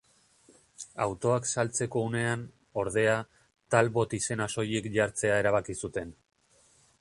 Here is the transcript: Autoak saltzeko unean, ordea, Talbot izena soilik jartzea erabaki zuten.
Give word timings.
Autoak 1.03 1.49
saltzeko 1.49 2.01
unean, 2.05 2.45
ordea, 2.85 3.13
Talbot 3.77 4.17
izena 4.21 4.49
soilik 4.55 4.89
jartzea 4.97 5.37
erabaki 5.45 5.77
zuten. 5.83 6.17